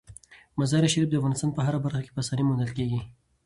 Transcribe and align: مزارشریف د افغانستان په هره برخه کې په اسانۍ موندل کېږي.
مزارشریف 0.59 1.07
د 1.09 1.13
افغانستان 1.19 1.49
په 1.53 1.61
هره 1.65 1.79
برخه 1.85 2.01
کې 2.03 2.11
په 2.13 2.21
اسانۍ 2.23 2.43
موندل 2.45 2.71
کېږي. 2.77 3.01